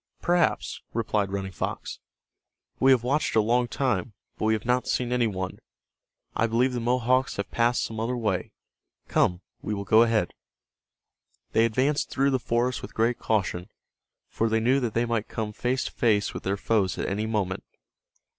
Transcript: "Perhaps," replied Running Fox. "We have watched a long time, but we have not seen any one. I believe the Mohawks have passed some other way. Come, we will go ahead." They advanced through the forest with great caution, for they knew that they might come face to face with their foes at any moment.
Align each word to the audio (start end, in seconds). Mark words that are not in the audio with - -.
"Perhaps," 0.19 0.81
replied 0.95 1.29
Running 1.31 1.51
Fox. 1.51 1.99
"We 2.79 2.89
have 2.89 3.03
watched 3.03 3.35
a 3.35 3.39
long 3.39 3.67
time, 3.67 4.13
but 4.35 4.45
we 4.45 4.53
have 4.53 4.65
not 4.65 4.87
seen 4.87 5.11
any 5.11 5.27
one. 5.27 5.59
I 6.35 6.47
believe 6.47 6.73
the 6.73 6.79
Mohawks 6.79 7.35
have 7.35 7.51
passed 7.51 7.83
some 7.83 7.99
other 7.99 8.17
way. 8.17 8.51
Come, 9.07 9.41
we 9.61 9.75
will 9.75 9.83
go 9.85 10.01
ahead." 10.01 10.33
They 11.51 11.65
advanced 11.65 12.09
through 12.09 12.31
the 12.31 12.39
forest 12.39 12.81
with 12.81 12.95
great 12.95 13.19
caution, 13.19 13.69
for 14.27 14.49
they 14.49 14.59
knew 14.59 14.79
that 14.79 14.95
they 14.95 15.05
might 15.05 15.27
come 15.27 15.53
face 15.53 15.83
to 15.83 15.91
face 15.91 16.33
with 16.33 16.41
their 16.41 16.57
foes 16.57 16.97
at 16.97 17.07
any 17.07 17.27
moment. 17.27 17.63